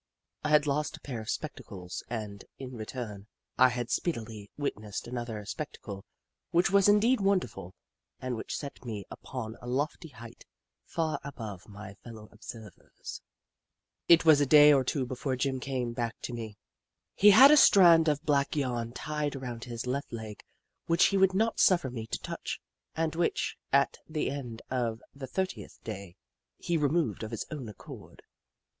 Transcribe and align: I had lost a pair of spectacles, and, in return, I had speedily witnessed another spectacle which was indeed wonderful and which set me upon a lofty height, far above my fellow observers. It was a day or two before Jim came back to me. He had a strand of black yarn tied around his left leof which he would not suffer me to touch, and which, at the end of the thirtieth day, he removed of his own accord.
I 0.43 0.49
had 0.49 0.65
lost 0.65 0.97
a 0.97 1.01
pair 1.01 1.21
of 1.21 1.29
spectacles, 1.29 2.03
and, 2.09 2.43
in 2.57 2.73
return, 2.75 3.27
I 3.59 3.69
had 3.69 3.91
speedily 3.91 4.49
witnessed 4.57 5.05
another 5.07 5.45
spectacle 5.45 6.05
which 6.49 6.71
was 6.71 6.89
indeed 6.89 7.21
wonderful 7.21 7.75
and 8.19 8.35
which 8.35 8.57
set 8.57 8.83
me 8.83 9.05
upon 9.11 9.57
a 9.61 9.67
lofty 9.67 10.07
height, 10.07 10.43
far 10.87 11.19
above 11.23 11.67
my 11.69 11.93
fellow 12.03 12.29
observers. 12.31 13.21
It 14.07 14.25
was 14.25 14.41
a 14.41 14.47
day 14.47 14.73
or 14.73 14.83
two 14.83 15.05
before 15.05 15.35
Jim 15.35 15.59
came 15.59 15.93
back 15.93 16.15
to 16.23 16.33
me. 16.33 16.57
He 17.13 17.29
had 17.29 17.51
a 17.51 17.55
strand 17.55 18.07
of 18.07 18.23
black 18.23 18.55
yarn 18.55 18.93
tied 18.93 19.35
around 19.35 19.65
his 19.65 19.85
left 19.85 20.09
leof 20.11 20.37
which 20.87 21.05
he 21.09 21.17
would 21.17 21.35
not 21.35 21.59
suffer 21.59 21.91
me 21.91 22.07
to 22.07 22.17
touch, 22.17 22.59
and 22.95 23.13
which, 23.13 23.55
at 23.71 23.99
the 24.09 24.31
end 24.31 24.63
of 24.71 24.99
the 25.13 25.27
thirtieth 25.27 25.77
day, 25.83 26.15
he 26.57 26.75
removed 26.75 27.21
of 27.21 27.29
his 27.29 27.45
own 27.51 27.69
accord. 27.69 28.23